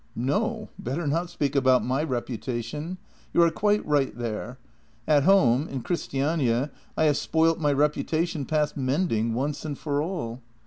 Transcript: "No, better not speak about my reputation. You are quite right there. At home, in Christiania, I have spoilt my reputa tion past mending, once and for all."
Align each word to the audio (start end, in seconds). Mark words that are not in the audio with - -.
"No, 0.33 0.69
better 0.79 1.05
not 1.05 1.29
speak 1.29 1.55
about 1.55 1.85
my 1.85 2.01
reputation. 2.01 2.97
You 3.35 3.43
are 3.43 3.51
quite 3.51 3.85
right 3.85 4.17
there. 4.17 4.57
At 5.07 5.25
home, 5.25 5.67
in 5.67 5.81
Christiania, 5.83 6.71
I 6.97 7.03
have 7.03 7.17
spoilt 7.17 7.59
my 7.59 7.71
reputa 7.71 8.27
tion 8.27 8.45
past 8.47 8.75
mending, 8.75 9.35
once 9.35 9.63
and 9.63 9.77
for 9.77 10.01
all." 10.01 10.41